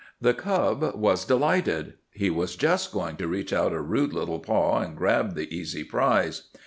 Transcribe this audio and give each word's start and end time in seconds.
The 0.19 0.33
cub 0.33 0.95
was 0.95 1.25
delighted. 1.25 1.93
He 2.09 2.31
was 2.31 2.55
just 2.55 2.91
going 2.91 3.17
to 3.17 3.27
reach 3.27 3.53
out 3.53 3.71
a 3.71 3.79
rude 3.79 4.13
little 4.13 4.39
paw 4.39 4.79
and 4.79 4.97
grab 4.97 5.35
the 5.35 5.53
easy 5.55 5.83
prize. 5.83 6.47